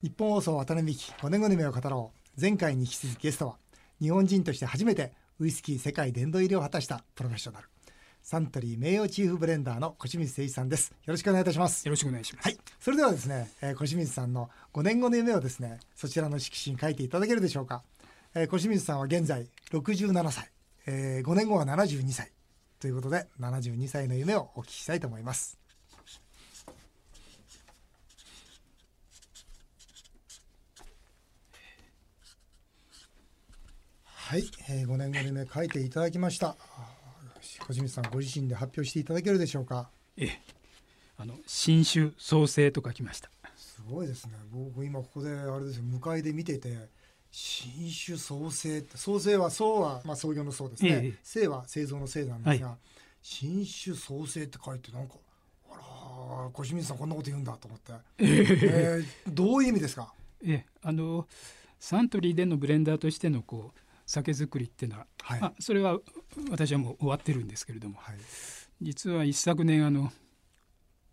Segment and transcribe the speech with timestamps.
[0.00, 2.40] 日本放送渡辺美希5年後の夢を語ろう。
[2.40, 3.56] 前回に引き続きゲストは
[4.00, 7.66] 日本人として初めてウイスキー世界殿堂入りを果たしたプロフェッショナル。
[8.22, 10.90] サントリー名誉チーフブレンダーの小清水誠一さんです。
[10.90, 11.84] よろしくお願いいたします。
[11.84, 12.44] よろしくお願いします。
[12.44, 12.58] はい。
[12.78, 17.82] それではですね、えー、小清水さんの5年後の夢をですねそちらの色紙に書いていただけるでしょうか、
[18.36, 20.48] えー、小清水さんは現在67歳、
[20.86, 22.30] えー、5年後は72歳。
[22.78, 25.58] ということで72歳の夢をお聞きしたいと思います
[34.28, 36.54] はい、えー、5年後にね書いていただきました。
[37.60, 39.88] 小清水さんご自身で発表していただけるでしょうか？
[40.18, 40.40] ええ。
[41.16, 43.30] あの新種創生と書きました。
[43.56, 44.32] すごいですね。
[44.52, 46.90] 僕今ここであれですよ向かいで見てて
[47.30, 52.76] 新種創生って創生は創はまあ創業の創ですね、ええ、生は製造の生なんですが、はい、
[53.22, 55.14] 新種創生って書いてなんか
[55.70, 55.74] あ
[56.44, 58.26] ら小清水さんこんなこと言うんだと思って、え。
[58.26, 60.12] えー、どういう意味ですか？
[60.44, 61.26] ええあの
[61.80, 65.98] サントリーでのブレンダーとしてのこう酒造りっていうのは、はい、まあ、それは
[66.50, 68.16] 私はもう終わってるんですけれども、はい、
[68.80, 70.10] 実は一昨年あの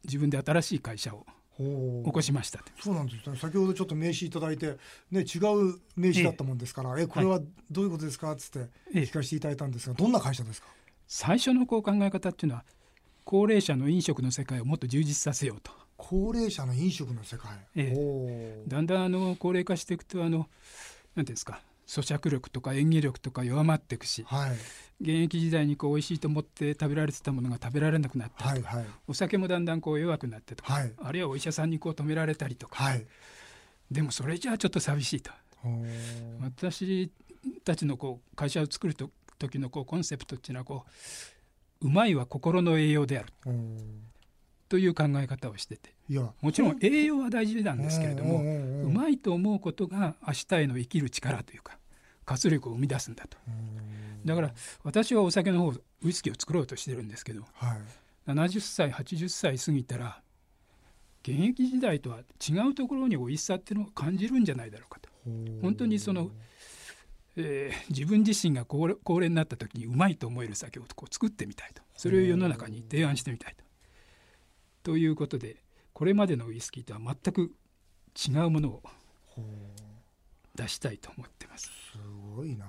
[0.06, 1.26] 自分で新しい会社を
[1.58, 3.38] 起こしましたそうなんですね。
[3.38, 4.78] 先ほどちょっと名刺いただいて、
[5.12, 7.08] ね、違う名刺だったもんですから「ええ。
[7.08, 10.68] これはどういうことですか?」っつって聞かせていただいたんですが、どんな会社ですか？
[11.08, 12.66] 最初のこう考え方っていうのは
[13.26, 15.72] 高齢者の飲食の世界をもっと充実させようと。
[15.98, 20.50] 高齢者の飲食の世界、ええ、だんだんあの高齢化していくとあのなんてい
[21.20, 24.52] うんですか咀嚼力とか演技力とか弱まっていくし、はい、
[25.02, 33.06] 現役時代にこう美味しいと思って食べられてたものが食べられなくなったりとか、はいはい、お酒もだんだんこう弱くなってとか、はい、あるいはお医者さんにこう止められたりとか、はい、
[33.92, 35.32] でもそれじゃあちょっと寂しいと。
[36.42, 37.12] 私
[37.64, 40.86] たちのこう会社を作ると時のこうコンセプトっていうのはこ
[41.82, 43.34] ううまいは心の栄養である
[44.70, 45.94] という考え方をしてて。
[46.42, 48.44] もちろん栄養は大事なんですけれども
[48.84, 51.80] うまいと思うことが明日への生きる力というか
[52.26, 53.38] 活力を生み出すんだと。
[54.24, 57.76] だから私はお酒の方ウイスキーを作ろうとしてるんですけど、は
[58.28, 60.22] い、70歳80歳過ぎたら
[61.24, 65.10] 現役時代とは違うところに美味しさっていうのを感じるんじゃないだろうかと。
[65.64, 66.30] 本当にその、
[67.36, 71.82] えー、自分自身が高齢になった時にうまいと思える酒をこう作ってみたいと。
[71.96, 73.65] それを世の中に提案してみたいと。
[74.86, 75.58] ということで
[75.94, 77.52] これまでのウイスキーとは全く
[78.16, 78.84] 違うものを
[80.54, 81.66] 出したいと思ってます。
[81.66, 81.72] す
[82.36, 82.66] ごいな。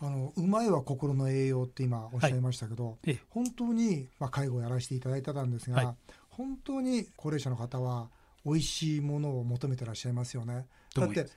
[0.00, 5.94] あのうまいは心の栄養って今おっしゃいましたけど、はい、本当に、まあ、介護をやらせていただいたんですが、はい、
[6.30, 8.08] 本当に高齢者の方は
[8.44, 10.66] 美味しいものを求めてらっしゃいますよね。
[10.96, 11.28] だって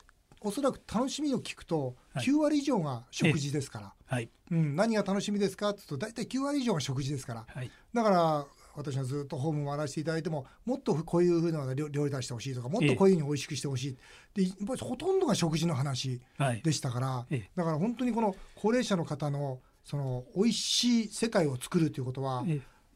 [0.41, 4.29] おそらく楽しみを聞くと9割以上が食事ですから、はい。
[4.49, 8.45] うん、何が楽しみですかって言うと大体9割以上が食事ですから、はい、だから
[8.79, 13.97] 私はずっとホーム回らせていただいてももっとこういうふうな料理出してほしいとかもっとこういうふうに美味しくしてほしい、
[14.33, 16.21] でほとんどが食事の話
[16.63, 17.25] でしたから、
[17.55, 22.45] だから本当にこの高齢者の方のその美味しい世界を作るということは、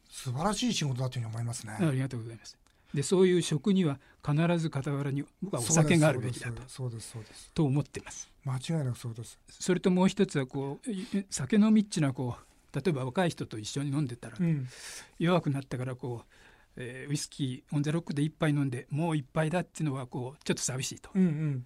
[0.09, 1.75] 素晴らしい仕事だというふうに思いますね。
[1.79, 2.57] ありがとうございます。
[2.93, 7.51] でそういう食には必ず傍らに僕はお酒があるべきだとそうですそうです。
[7.53, 8.31] と思ってます。
[8.45, 9.39] 間違いなくそうです。
[9.49, 10.89] それともう一つはこう
[11.31, 14.67] 酒飲みっちなこう例えば若い人と一緒に飲んでたら、うん、
[15.19, 16.25] 弱くなったからこう、
[16.75, 21.09] えー、ウイスキーオン・ザ・ロックで一杯飲んでもう一杯だっていうのはこうちょっと寂しいと。
[21.13, 21.65] うんうん。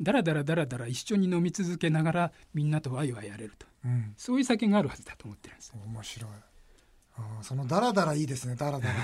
[0.00, 5.72] だらだらだらだら一緒に飲み続けながらみんなとワイワイやれると、うん、そういう酒があるはずだと思ってるんです。
[5.86, 6.30] 面白い。
[7.16, 8.94] あそのだらだらいいですねだらだら。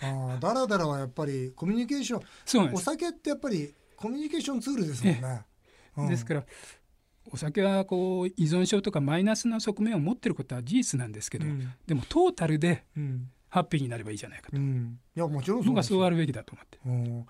[0.02, 5.44] あだらだらはやっぱりコミュニケーションそうお酒ってやっぱりコミュニケーションツールですもんね、
[5.98, 6.44] うん、ですから
[7.32, 12.84] お酒はこう依存症とかマイナスな側面を持ってることは事実なんですけど、うん、でもトータルで
[13.48, 16.78] ハッピーになればいいじゃないかと、うん、いやもちろんそうそうあるべきだと思って。
[16.86, 17.26] うん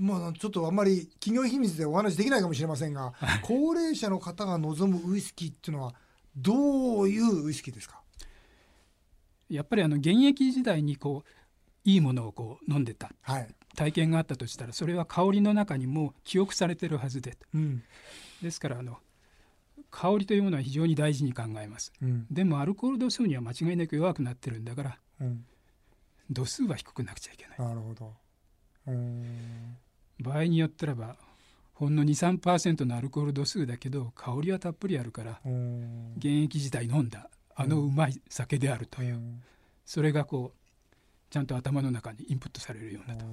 [0.00, 5.94] まあ、ちょっとあんまり企業秘密でお話できないかもしれませんが、高齢者の方が望むウイスキーっていうのは
[6.36, 8.02] どういうウイスキーですか？
[9.48, 11.30] やっぱりあの現役時代にこう
[11.88, 17.84] いいものをこう飲んでた、はい、体験があったとしたらそれは香りの中にも記憶されてるはずで、うん、
[18.42, 18.98] ですからあの
[19.90, 25.44] 香りというものは非常に大事に考えます、うん、でもアルコール度数には間違いなく弱くなってるんだから、うん、
[26.30, 27.58] 度数は低くなくちゃいけない。
[27.58, 28.12] なるほど。
[30.20, 31.16] 場合によってらば
[31.74, 35.40] ほんの23%のアルコール度数だけど香りはたっぷりあるから
[36.16, 39.20] 現役時代飲んだあのうまい酒であるという、
[39.84, 40.58] それがこう
[41.30, 43.26] ちゃんと頭の中にインプットされるようなと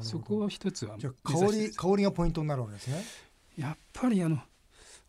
[0.00, 3.04] そこを一つは香り香りがポイントになるわけですね。
[3.56, 4.38] やっぱりあの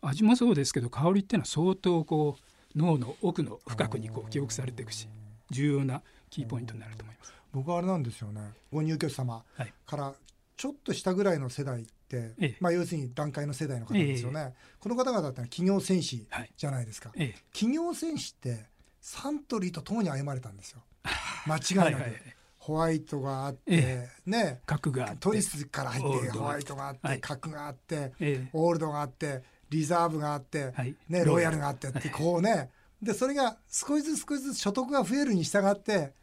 [0.06, 5.08] 味もそうですけど香りっていうのは相当こう脳の奥の深くにこう記憶されていくし
[5.50, 7.34] 重要なキーポイントになると思います。
[7.52, 8.40] 僕はあれなんですよね。
[8.72, 9.44] ご入居者様
[9.86, 10.14] から
[10.56, 16.26] ちょっと下ぐらいの世代て、ええ、まあ、要するに段階の世代の方ですよね、え、この方々って企業戦士
[16.56, 18.66] じゃないですか、はい、企業戦士って
[19.00, 20.82] サントリーと共に歩まれたんですよ。
[21.46, 21.84] 間違いなく。
[21.84, 22.12] はいはい。
[22.56, 24.62] ホワイトがあって、ね。
[24.64, 28.14] 角がトリスから入ってホワイトがあって、角があって、
[28.54, 30.72] オールドがあってリザーブがあって、
[31.08, 31.58] ね、ロイヤル。
[31.58, 32.70] があってってこうね。
[33.02, 36.14] でそれが少しずつ少しずつ所得が増えるに従って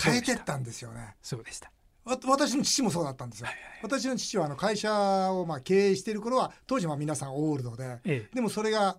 [0.00, 1.16] 変えてったんですよね。
[1.22, 1.70] そうでした。
[2.04, 3.48] 私の父もそうだったんですよ。
[3.82, 4.92] 私の父はあの会社
[5.32, 8.98] をまあ経営している頃は当時は皆さんオールドで、ええ、でもそれが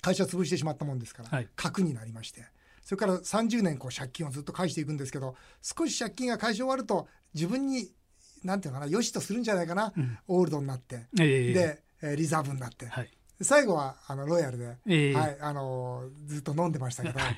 [0.00, 2.44] 会社潰してしまったもんですから、はい、核になりまして。
[2.82, 7.90] それから30年こう借金をずっと返していくんですけど少し借金が返し終わると自分に
[8.42, 11.52] なんていうのかなよしとするんじゃないかな、うん、オールドになって、え。
[11.52, 13.10] で、えリザーブになって、はい、
[13.40, 17.18] 最後はあのロイヤルで、えはいあのずっと飲んでましたけど。
[17.18, 17.36] はい。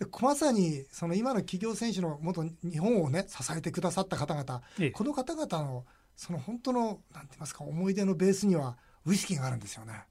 [0.00, 5.84] でまさにその今の企業選手の元日本をね支えてくださった方々、ええ、この方々の
[6.16, 10.04] その本当のなんて言いますか思い出のベースにはウイスキーがあるんですよね。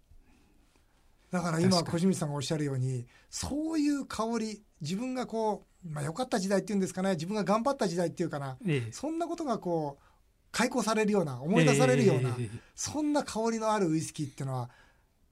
[1.31, 10.03] だから今小清水さんがおっしゃるようにそういう香り自分がこう、まあ、良かった時代っていうんですかね自分が頑張った時代っていうかな、ええ、そんなことがこう
[10.51, 14.69] 解雇されるような思い出されるような、え、そんな香りのあるウイスキーっていうのは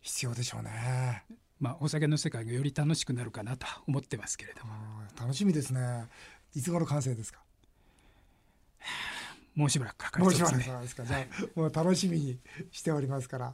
[0.01, 1.23] 必要でしょうね。
[1.59, 4.73] まあ、お酒の世界がより楽しくなるかなと思ってますけれども。
[5.19, 6.05] 楽しみですね。
[6.53, 7.39] いつ頃完成ですか？
[9.55, 10.79] もうしばらくかかりそうですね。
[10.81, 11.03] ですか？
[11.03, 12.37] じゃあもう楽しみに
[12.71, 13.53] しておりますから、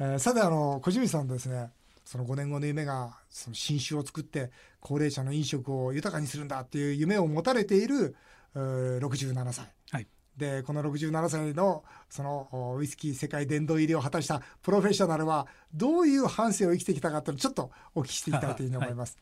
[0.00, 1.70] えー、さてあの小清水さんですね。
[2.06, 4.50] その5年後の夢がその新酒を作って
[4.80, 8.14] 高齢者の飲食を豊かにするんだっていう夢を持たれている
[8.54, 19.16] 67歳、はい、でこの67歳のそのウイスキー世界殿堂入りを果たしたプロフェッショナルはどういう半生を生きてきたかというのをちょっとお聞きしていきたいというふうに思います。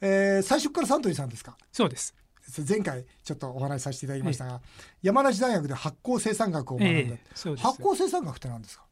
[0.00, 1.56] はい、えー、最初からサントリーさんですか？
[1.72, 2.14] そうです。
[2.66, 8.84] 前回ちょっとお話しさせていただきましたが、ええ、山梨大学で発酵生産学を学んで、え、発酵生産学って何ですか？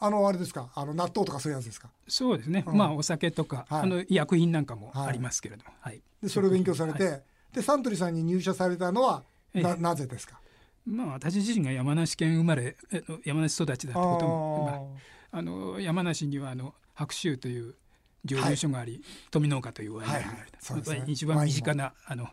[0.00, 0.70] あのあれですか？
[0.74, 1.88] あの納豆とかそういうやつですか？
[2.08, 9.22] そうですね、うん、まあお酒とか、はい、あの医薬品なんかもありますけれども、はい、でそれを勉強されて、はい、でサントリーさんに入社されたのは
[9.54, 10.40] な,、なぜですか？
[10.86, 12.76] まあ、私自身が山梨県生まれ
[13.24, 14.64] 山梨育ちだったことも
[15.32, 17.74] まあ、あの山梨にはあの白州という
[18.24, 21.00] 蒸留所があり、はい、富農家というワインがあり、はいはい。
[21.00, 22.28] ね、一番身近なあの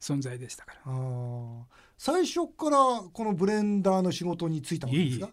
[0.00, 0.92] 存在でしたから。
[1.98, 2.78] 最初から
[3.12, 5.30] このブレンダーの仕事に就いたんですか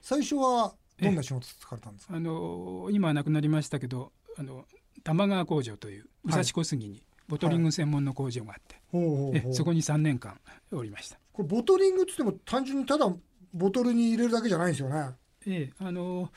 [0.00, 2.16] 最初はどんな仕事されたんですか？
[2.16, 4.64] あの今はなくなりましたけどあの
[5.04, 10.40] 玉川工場という武蔵小杉にボトリング専門の工場があって、はい、そこに3年間
[10.72, 13.14] おりましたこれボトリングっつっても単純にただ
[13.52, 15.10] ボトルに入れるだけじゃないんですよね。
[15.46, 16.32] ええあの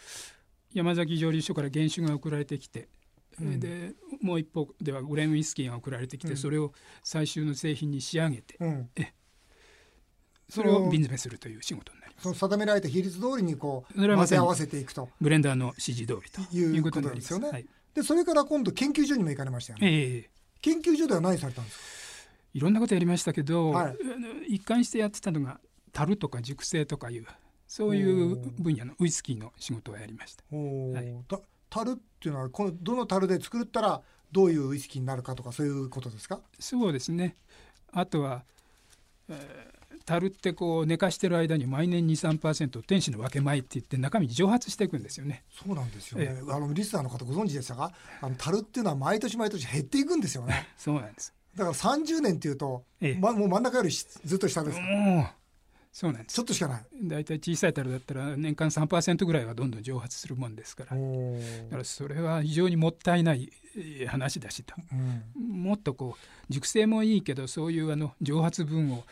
[0.73, 2.89] 山崎蒸留所から原酒が送られてきて、
[3.39, 9.13] うん、でもう一方ではグレンウイスキーが送られてきて、うん、それを最終の製品に仕上げて、うん、え
[10.49, 12.23] それを瓶詰めするという仕事になります。
[12.23, 15.07] その定められた比率通りにこう混ぜ合わせていくと。
[15.21, 20.29] ブレンダーの指示通りということですよね、はい、でそれから今度研究所にも行かれましたよね、ええ。
[20.61, 21.98] 研究所では何されたんですか？
[22.53, 23.89] いろんなことやりましたけど、は
[24.47, 25.59] い、一貫してやってたのが
[25.91, 27.25] 樽とか熟成とかいう
[27.67, 30.43] そういう分野のウイスキーの仕事をやりました。
[30.55, 31.15] はい、
[31.69, 34.01] 樽っていうのはこのどの樽で作ったら
[34.31, 36.41] どういうウイスキーになるかとかそういうことですか？
[36.59, 37.35] そうですね。
[37.91, 38.43] あとは、
[39.29, 45.43] えー、樽ってこう寝かしてる間に毎年23%天使の分け前って言って中身蒸発していくんですよね。
[45.51, 47.91] そうなんですよね、えー、あのリスナーの方ご存知でしたか？
[48.21, 50.67] あの樽っていうのは毎年毎年減っていくんですよね。
[50.77, 54.77] そうなんですだから30年っていうと、ええ、ま、もう真ん中よりずっと下です、
[55.91, 56.35] そうなんです。
[56.35, 56.85] ちょっとしかない。
[57.03, 60.95] 大体小さい樽だったら年間3%ぐらいはどんどん蒸発するもんですから。
[60.95, 60.97] だ
[61.71, 63.49] からそれは非常にもったいない
[64.07, 64.95] 話だしと、う
[65.39, 69.03] ん、もっとこう熟成もいいけどそういうあの蒸発分を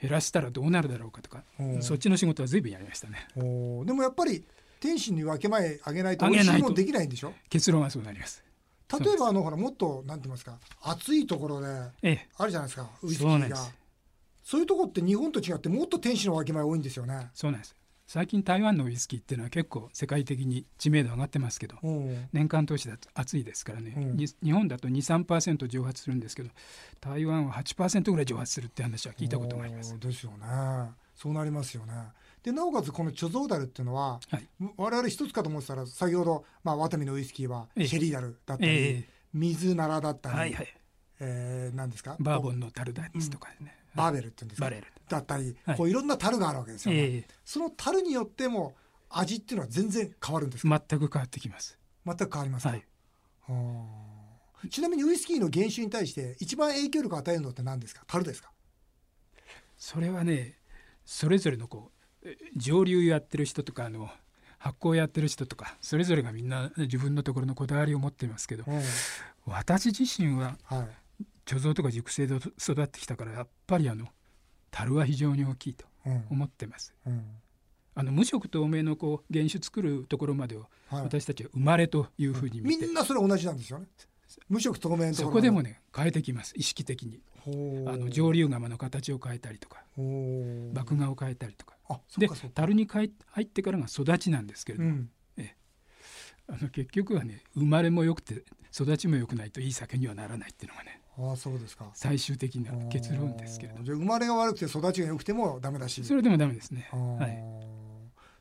[0.00, 1.42] 減らしたらどうなるだろうかとか
[1.80, 3.26] そっちの仕事は随分やりましたね。
[3.34, 3.42] で
[3.92, 4.44] もやっぱり
[4.80, 6.28] 天使に分け前あげないと。
[6.28, 7.32] 美味しいもんできないんでしょ？
[7.48, 8.44] 結論はそうなります
[8.90, 13.56] 例えばあのほらもっとなんて言いますか暑いところであるじゃないですか、ウイスキーが。
[14.42, 17.28] そういうとこって日本と違ってもっと天使の分け前多いんですよね。
[17.34, 17.76] そうなんです。
[18.06, 21.76] 最近台湾のウイスキーっていうのは結構世界的に知名度上がってますけど
[22.32, 23.94] 年間通しだと暑いですからね、
[24.42, 26.48] 日本だと23%蒸発するんですけど
[27.02, 29.98] 台湾は8%ぐらい蒸発するって話は聞いたことがあります。
[29.98, 30.46] ですよね。
[31.14, 31.92] そうなりますよね
[32.48, 40.74] でなおかつこの貯蔵ダルっていうのは、はい、我々一つかと思ってたら先ほど、まあ、ワタミのウイスキーはシェリーダルだったり、ええ、水ならだったり、はいはい。
[41.20, 42.16] えー、何ですか？
[42.18, 44.70] バーボンのタルダですとかね、うん、バーベルっていうんですか？
[45.10, 48.74] だったり、はい、こういろんな樽があるわけですよね、えその樽によっても
[49.10, 50.82] 味っていうのは全然変わるんですか？
[50.88, 51.78] 全く変わってきます。
[52.06, 58.04] 全く変わりますか、はい、ちなみにウイスキーの原酒に対して一番影響力を与えるのって何ですか？
[58.06, 58.50] 樽ですか？
[59.76, 60.54] それはね
[61.04, 61.97] それぞれのこう
[62.56, 64.10] 蒸留やってる人とかあの
[64.58, 68.82] 発酵やってる人とかそれぞれがみんな自分のところのこだわりを持っていますけど、うん、
[69.46, 70.56] 私自身は
[71.46, 74.06] 貯蔵とか熟成で育ってきたからやっぱりあの
[74.70, 75.86] 樽は非常に大きいと
[76.30, 76.92] 思ってます。
[77.06, 77.12] うん。
[77.12, 77.22] うん、
[77.94, 83.86] あの無色透明のこう原酒作るところまでを私たちは生まれというふうに見て、みんなそれ同じなんですよね。
[84.48, 86.54] 無色透明そこでもね変えてきます。
[86.56, 87.20] 意識的に。
[87.86, 89.82] あの上流釜の形を変えたりとか。
[89.96, 91.78] 麦芽を変えたりとか。
[92.18, 95.56] で樽に入ってからが育ちなんですけれども、うん、え
[96.46, 101.00] あの結局はね生まれも良くて育ちも良くないといい酒にはならないっていうのがね
[101.32, 101.90] あそうですか。
[101.94, 106.04] 最終的な結論ですけれどじゃ生まれが悪くて育ちが良くてもダメだし。
[106.04, 107.42] それでもダメですね、はい、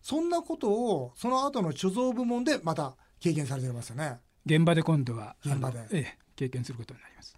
[0.01, 4.19] そんなことをその後の貯蔵部門でまた経験されてますよね
[4.55, 7.35] 現場で今度は現場で、ええ、経験することになります。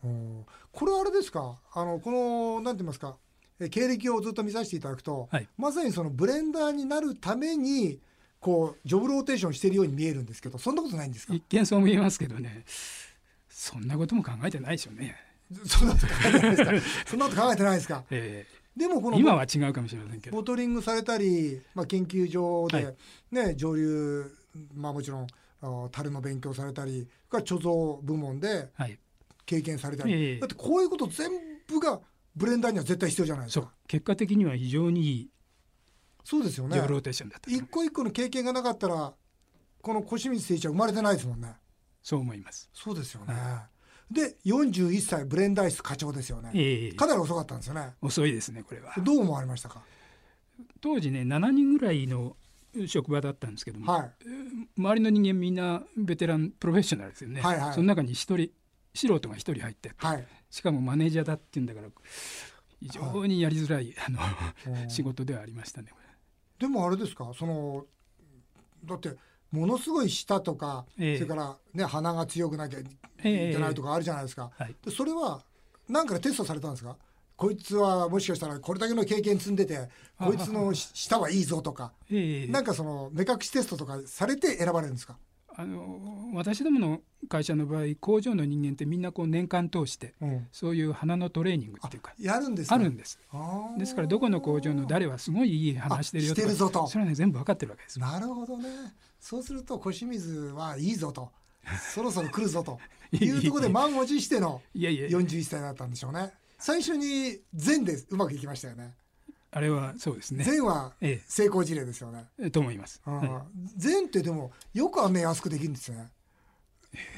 [0.71, 1.57] これはあれですか？
[1.73, 3.17] あのこのなんて言いますか？
[3.71, 7.99] 経歴をずっと見させていただくと、はい、まさにそのブレンダーになるために
[8.39, 11.33] こうジョブローテーションしてるように見えるんですけどそんなことないんですか？
[11.33, 12.63] 一見そう見えますけどね。
[13.49, 15.15] そんなことも考えてないでしょうね。
[15.65, 16.71] そんなこと考えてないですか？
[17.09, 20.37] そんなこと考えてないですか、えー、でもこの今は違うかもしれませんけど。
[20.37, 22.95] ボトリングされたり、まあ、研究所で、
[23.31, 24.31] ね、はい、蒸留
[24.75, 25.27] まあもちろん
[25.91, 28.71] 樽の勉強されたり貯蔵部門で
[29.45, 31.29] 経験されたり、はい、だってこういうこと全
[31.67, 31.99] 部が
[32.35, 33.73] ブレンダーには絶対必要じゃないですか。
[33.87, 35.29] 結果的には非常にいい
[36.23, 36.77] そうですよね。
[36.87, 39.13] ローテーションだった一個一個の経験がなかったら
[39.81, 41.55] この小清水誠一は生まれてないですもんね。
[42.03, 42.69] そう思います。
[42.73, 43.67] そうですよね、は
[44.11, 47.93] い、で41歳ブレンダー室課長ですよね、えー、かなり遅かったんですよね。
[48.01, 48.93] 遅いですねこれは。
[49.03, 49.81] どう思われましたか？
[50.81, 52.35] 当時ね7人ぐらいの
[52.87, 54.11] 職場だったんですけども、はい、
[54.77, 58.49] 周りの人間みんなベテランプロフェッショナルですよね、はいはい、その中に一人
[58.93, 61.87] 素人が一人入って、はい、しかもマネージャーだっていうんだから
[62.81, 64.19] 非常にやりづらい、あの
[64.89, 65.91] 仕事ではありましたね
[66.57, 67.31] でもあれですか？
[67.37, 67.85] その
[68.85, 69.15] だって
[69.51, 72.83] ものすごい舌とか、えー、それからね鼻が強くなきゃい
[73.21, 75.41] けないとかあるじゃないですか、えーはい、でそれは
[75.87, 76.97] 何からテストされたんですか？
[77.39, 79.87] こいつはもしかしたらこれだけの経験積んでて
[80.19, 85.15] こいつの舌はいいぞとか、えー、なんかその目隠しテストとかされて選ばれるんですか？
[85.55, 93.17] あの私どもの会社の場合工場の人間ってみんなこう年間通して、うん、そういう花のトレーニングっていうかやるんです、ね、あるんです。
[93.77, 97.99] ですからどこの工場の誰はすごいいい花してるよとかそれはね全部分かってるわけです。
[97.99, 98.67] なるほどね。
[99.21, 101.31] そうすると小清水はいいぞと。
[101.93, 102.79] そろそろ来るぞと。
[103.13, 108.93] いうところで満を持しての41歳だったんでしょうね最初に全でうまくいきましたよね
[109.51, 110.43] あれはそうですね。
[110.43, 110.93] 全は
[111.27, 112.25] 成功事例ですよね。
[112.39, 113.01] ええと思います。
[113.75, 116.11] 全ってでもよくあんな安くできるんですよね。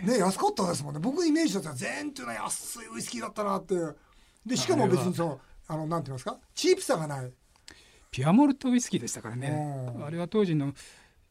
[0.04, 1.02] ね安かったですもんね。
[1.02, 3.76] 僕イメージだったら全っていうのは安いウイスキーだったなって
[4.46, 6.40] でしかも別にそのあのなんて言いますか？
[6.56, 7.32] チープさがない。
[8.12, 9.94] ピュアモルトウイスキーでしたからね。
[10.02, 10.74] あれは当時の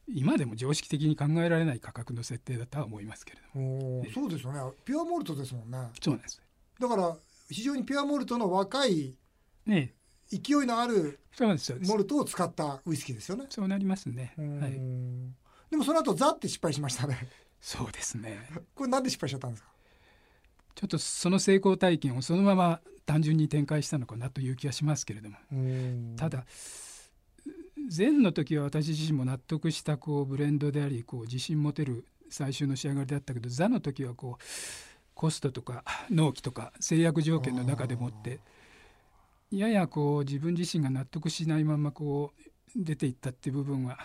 [0.07, 4.05] 今でも常識的に考えられない価格の設定だとは思いますけれども。
[4.13, 4.59] そうですよね。
[4.85, 5.79] ピュアモルトですもんね。
[5.99, 6.39] そうなんです。
[6.79, 7.17] だから
[7.51, 9.15] 非常にピュアモルトの若い
[9.65, 9.93] ね
[10.29, 11.19] 勢いのある
[11.83, 13.45] モルトを使ったウイスキーですよね。
[13.49, 14.33] そうなりますね。
[14.37, 14.79] はい。
[15.69, 17.27] でもその後ザって失敗しましたね。
[17.59, 18.39] そうですね。
[18.73, 19.69] これなんで失敗しちゃったんですか？
[20.75, 25.35] ちょっとその成功体験をそのまま単純に展開したのかなという気がしますけれども。
[26.15, 26.45] ただ
[27.95, 34.43] 前の時は私自身も納得したこうブレンドでありこう自信持てる最終の仕上がりだったけど座の時はこう
[35.21, 38.39] コストとか納期とか制約条件の中でもって
[39.51, 42.41] ややこう自分自身が納得しないままこう
[42.75, 43.99] 出ていったっていう部分は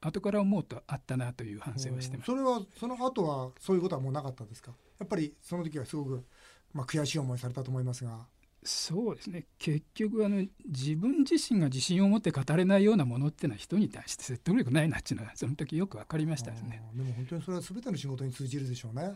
[0.00, 2.26] 後から思うとあったなという反省をしてます。
[2.26, 4.72] それはその後はそういうことはもうなかったですか？
[4.98, 6.24] やっぱりその時はすごく、
[6.72, 8.26] まあ、悔しい思いされたと思いますが。
[8.62, 9.44] そうですね。
[9.58, 19.12] 結局あの自分自身が自信を持って語れないようなものっていうのは人に対して説得力ないなっていうのはその時よく分かりましたですねでも本当にそれは全ての仕事に通じるでしょうね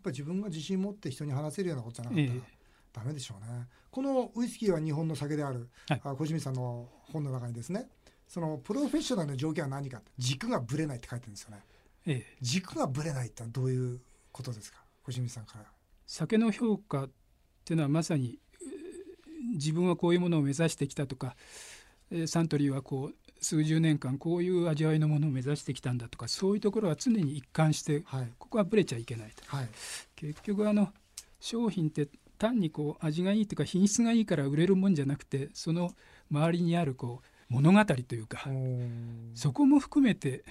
[0.00, 2.42] ぱり自分が自信を持って人に話せるようなことじゃなかったら、えー
[2.92, 3.68] ダメでしょうね。
[3.92, 7.88] このウイスキーは日本の酒である、はい、小清水さんの本の中にですね
[8.26, 11.58] そのプロフェッショナルの条件は何か軸がぶれないって書いてるんですよね、
[12.06, 14.00] ええ、軸がぶれないってのはどういう
[14.32, 14.82] ことですか？
[15.04, 15.66] 小清水さんから。
[16.04, 17.10] 酒の評価っ
[17.64, 18.40] ていうのはまさに
[19.54, 21.36] 自分はこういうものを目指してきたとか
[22.26, 29.68] サントリーはこう数十年間こういう味わいのものを目指してきたんだとかそういうところは常に一貫して、はい、ここはぶれちゃいけないと、はい、
[30.16, 30.92] 結局あの
[31.40, 35.92] 商品って単にこう味がいいというか品質がいいから売れるもんじゃなくてその
[36.30, 38.46] 周りにあるこう物語というか
[39.34, 40.44] そこも含めて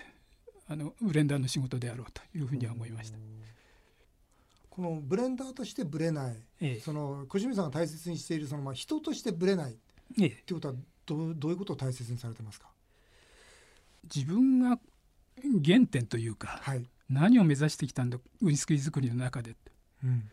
[0.67, 3.17] あのブレンダーの仕事であろうというふうには思いました。
[4.69, 9.75] このブレンダーとしてブレない、ええ、その小清水さんが大切にしているそのまあ人としてブレない、
[10.21, 10.73] ええ、っていうことは
[11.05, 12.67] どうどういうことを大切にされてますか？
[14.03, 14.79] 自分が
[15.63, 19.55] 原点というか、はい、何を目指してきたんだウイスキー作りの中で、
[20.03, 20.23] うん、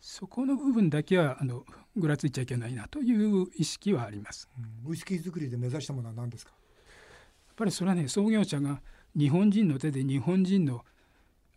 [0.00, 1.64] そこの部分だけはあの
[1.96, 4.48] ぐらついちゃいけないなという意識はあります、
[4.84, 6.52] うん、ウイスキー作りで目指したものは何ですか？
[6.52, 8.80] やっぱりそれはね創業者が
[9.16, 10.84] 日本人の手で日本人の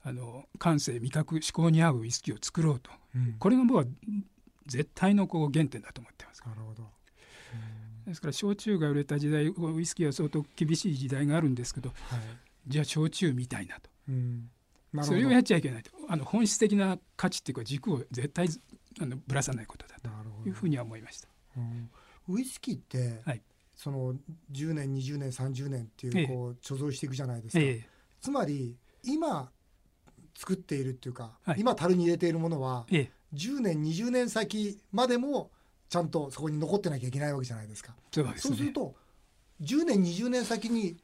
[0.03, 3.85] あの感性味覚思考に合うウイスキーを作ろうと、うん、これが僕は
[4.67, 6.43] 絶対のこう原点だと思ってます。
[6.45, 6.83] なるほど
[8.05, 12.19] ですから焼酎が売れた時代ウイスキーは相当厳しい時代があるんですけど、はい、
[12.67, 14.49] じゃあ焼酎みたいなと、うん、
[14.93, 18.47] なそれをやっちゃいけないとあの本質的な価値っていうか軸を絶対
[19.01, 20.09] あのぶらさないことだと
[20.47, 21.27] いうふうには思いました。
[21.57, 21.89] うん、
[22.29, 23.41] ウイスキーって、はい、
[23.75, 24.13] その
[24.51, 27.89] 10年20年30年っていうこう貯蔵していくじゃないですか、ええ、
[28.21, 29.49] つまり今
[30.37, 35.51] 作っているっていうか、はい、今樽に入れているものは、ええ、10年20年先までも
[35.89, 37.95] ちゃんとそこに残ってなきゃいけないわけじゃないですか。
[38.11, 38.95] そう、ね,、すると
[39.61, 40.97] 10年20年先に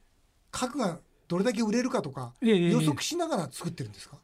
[0.52, 4.18] 核がどれだけ売れるかとか、予測しながら作ってるんですか、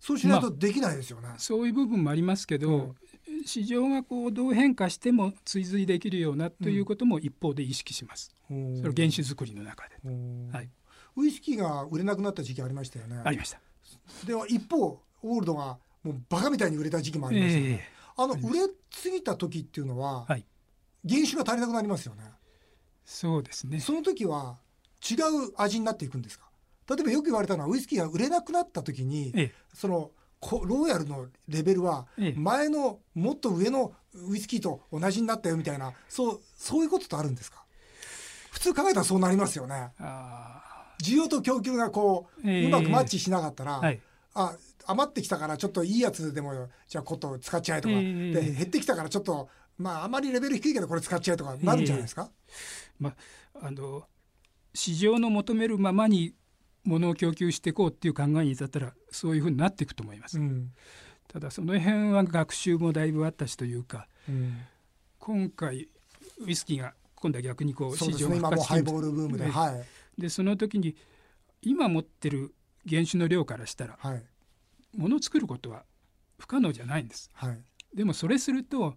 [0.00, 2.68] そうしないとできないですよね、まあ、そういう部分もありますけど、
[3.28, 9.94] うん、市場がこうどう変化しても追随できるようなということも一方で意識します、うん、それ原酒作りの中で、
[10.52, 10.68] はい、
[11.16, 13.20] ウイスキーが売れなくなった時期ありましたよね。
[13.24, 13.60] ありました。
[14.26, 17.78] では一方オールドがもうバカみたいに売れた時期もありました、ね、えー、
[18.16, 20.44] あの売れすぎた時っていうのは、はい、
[21.08, 22.22] 原酒が足りなくなりますよね。
[23.04, 23.80] そうですね。
[23.80, 24.58] その時は
[25.08, 26.46] 違う味になっていくんですか？
[26.88, 30.10] 例えばよく言われたのはウイスキーが売れなくなった時に、ええ、その
[30.42, 37.64] ローヤルのレベルは前のもっと上のウイスキーと同じになったよみたいなそうそういうことってあるんですか？
[38.50, 39.90] 普通考えたらそうなりますよね。
[41.02, 44.00] 需要と供給がこう、えー、うまくマッチしなかったら、はい、
[44.34, 44.54] あ
[44.86, 49.48] 余ってきたからちょっといいやつでもじゃあこと使っちゃえとか、えー、で減ってきたからちょっと
[49.78, 53.10] まああまりレベル低いけどこれ使っちゃえとかなるんじゃないですか、えー、ま
[53.62, 54.04] あ、あの
[54.74, 56.34] 市場の求めるままに
[56.84, 60.38] 物を供給していこうっていう考えに至ったらそういうふうになっていくと思います。
[60.38, 60.72] うん、
[61.28, 64.58] ただその辺は学習もだいぶあったしというか、うん、
[65.18, 65.88] 今回
[66.40, 69.84] ウイスキーが今度は逆にこう市場が復活してるで,、は
[70.18, 70.96] い、でその時に
[71.62, 72.52] 今持ってる
[72.88, 74.22] 原酒の量からしたら、はい、
[74.96, 75.84] 物を作ることは
[76.38, 77.30] 不可能じゃないんです。
[77.34, 78.96] はい、でもそれすると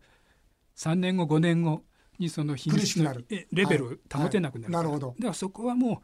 [0.75, 1.84] 3年後5年後
[2.19, 5.08] にその品質のレベルを保てなくなる,、なるほど。
[5.17, 6.01] だからそこはも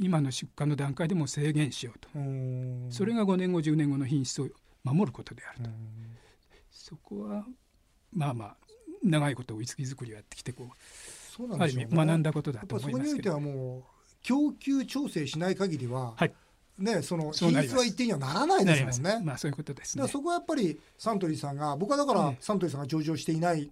[0.00, 2.08] う今の出荷の段階でも制限しようと。
[2.90, 4.48] それが5年後10年後の品質を
[4.84, 5.70] 守ることであると。
[6.70, 7.46] そこは
[8.12, 8.56] まあまあ
[9.02, 10.76] 長いことウイスキー作りをやってきてこう
[11.32, 13.30] そうなんでしょう、ね、学んだことだと思いますけど。
[13.32, 13.82] そこにおいてはもう
[14.22, 16.32] 供給調整しない限りは、はい、
[16.78, 19.20] ね、その品質は一定にはならないですもんね。
[19.22, 23.70] まあそういうことです、ね、そこはやっぱりサントリーさんが僕はだからサントリーさんが上場していない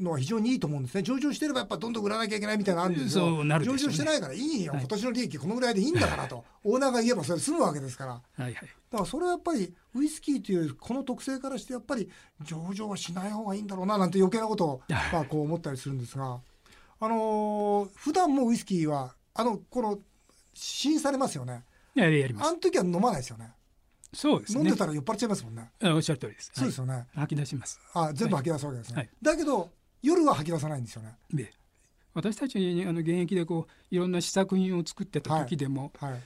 [0.00, 1.02] のは非常にいいと思うんですね。
[1.02, 6.44] 上場してればやっぱどんどん売らなきゃいけないみたいなのあるんですけど、ね、上場してないからいいよ、はい、今年の利益このぐらいでいいんだからと。
[6.64, 12.08] オーナーが言えばそれで済むわけですから、はいはい、だからそれはやっぱりウイスキーというこの特性からしてやっぱり
[12.42, 16.40] 上場はしない方がいいんだろうななんて余計なことを まあこう思ったりするんですが。
[17.02, 19.98] あのー、普段もウイスキーはあのこの
[20.52, 23.52] 試飲されますよねややりますあの時は飲まないですよね
[24.12, 24.60] そうですね。
[24.60, 25.70] 飲んでたら酔っ払っちゃいますもんね。
[25.82, 26.50] おっしゃる通りです。
[26.52, 27.06] そうですよね。
[27.14, 27.80] 吐き出します。
[27.94, 28.96] あ、全部吐き出すわけですね。
[28.96, 29.70] はい、だけど
[30.02, 31.16] 夜は吐き出さないんですよね。
[31.32, 31.52] で
[32.14, 36.20] 私たちあの現役でこういろんな試作品を作ってた時でも、はいはい、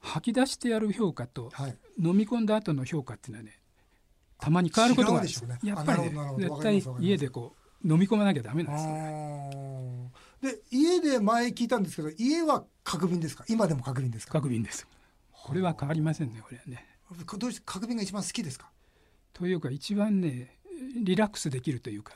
[0.00, 3.58] 吐き出してやる評価と、はい、飲み込んだ後の評価っていうのはね
[4.38, 10.10] たまに変わることがあるんですよ、ね、やっぱりね絶対家でこう飲み込まなきゃダメなんですよね。
[10.42, 13.44] で家で前聞いたんですけど家は角瓶ですか？
[13.48, 14.32] 今でも角瓶ですか？
[14.34, 14.86] 角瓶です。
[15.32, 16.86] これは変わりませんねこれはね。
[17.38, 18.70] どうして角瓶が一番好きですか？
[19.32, 20.56] というか一番ね
[21.02, 22.14] リラックスできるというか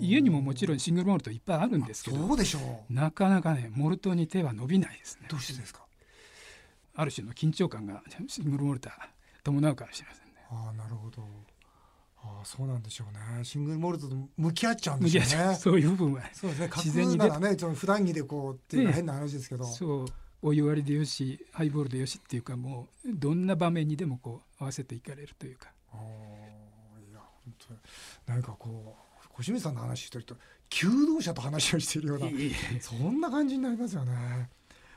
[0.00, 2.92] 家にももちろんシングルモルトいっぱいあるんですけどそうでしょう。
[2.92, 5.26] なかなかねモルトに手は伸びないですね。
[5.28, 5.80] どうしてですか？
[6.96, 8.92] ある種の緊張感がシングルモルター
[9.42, 10.32] 伴うかもしれませんね。
[10.50, 11.22] ああなるほど
[12.26, 13.44] ああそうなんでしょうね。
[13.44, 15.54] シングルモルトと向き合っちゃうんでしょうね。
[15.56, 16.70] そういう部分はそうですね。
[16.76, 20.06] 自然にならねその普段着でこうっていうのは変な話ですけど、そう
[20.42, 25.70] お湯割りでよしハイボールでよしっていうかもうどんな場面にでもこう合わせていかれるというか。
[25.92, 25.98] ああ
[28.26, 30.34] なんかこう小清水さんの話してると
[30.70, 32.26] 求道者と話をしているような
[32.80, 34.48] そんな感じになりますよね。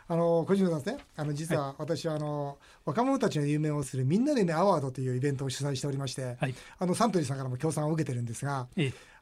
[0.10, 0.98] あの小島さんですね。
[1.18, 8.68] あの実は私はあの、はい、若者たちの夢をするみんなで夢アワードというイベントを主催しておりまして、はい、あのサントリーさんからも協賛を受けてるんですが、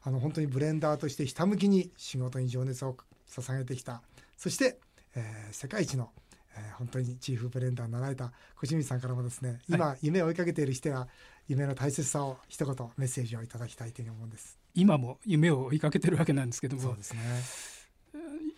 [0.02, 2.96] あの本当にブレンダーとしてひたむきに仕事に情熱を
[3.28, 4.02] 捧げてきた。
[4.36, 4.78] そして、
[5.16, 6.10] えー、世界一の、
[6.56, 11.08] えー、本当にチーフブレンダーになられた小清水さんからもですね今、はい、夢を追いかけている人は
[11.48, 14.58] 夢の大切さを一言メッセージをいただきたいというふうに思うんです。
[14.74, 16.82] 今も夢を追いかけてるわけなんですけども。
[16.82, 17.75] そうですね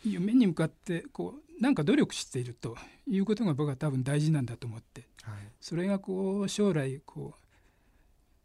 [0.04, 7.48] 夢に向かってこうなんか努力しているということが僕は多分大事なんだと思って、はい、それがこう将来こう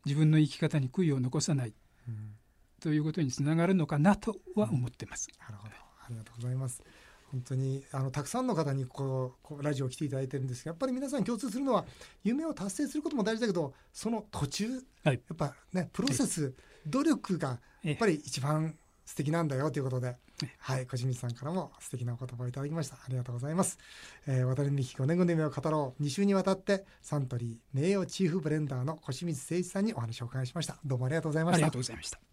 [0.06, 1.74] 自分の生き方に悔いを残さない、
[2.08, 2.36] うん、
[2.82, 5.30] ということにつながるのかなとは思ってます。
[5.39, 5.74] なるほど。
[5.74, 6.84] ありがとうございます。
[7.32, 11.86] 本当にあのたくさんの方にこうこうラジオ来ていただいてるんですがやっぱり皆さん共通するのは
[12.24, 14.70] 夢を達成することも大事だけどその途中、
[15.04, 16.54] はい、やっぱねプロセス、
[16.86, 20.16] 努力がやっぱり一番素敵なんだよということで、
[20.60, 22.96] はい、小清水さんからも素敵なお言葉をいただきました。
[22.96, 23.78] ありがとうございます。
[24.26, 30.78] えー、渡辺美希5年後の夢を語ろう2週にわたってサントリー名誉チーフブレンダーの小清水誠一さんにお話をお伺いしました。
[30.84, 31.56] どうもありがとうございました。
[31.56, 32.33] ありがとうございました。